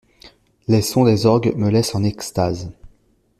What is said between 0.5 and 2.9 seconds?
Les sons des orgues me laissent en extase.